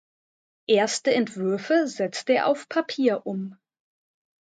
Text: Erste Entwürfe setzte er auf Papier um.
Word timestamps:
Erste 0.65 1.13
Entwürfe 1.13 1.85
setzte 1.87 2.33
er 2.33 2.47
auf 2.47 2.67
Papier 2.67 3.27
um. 3.27 3.55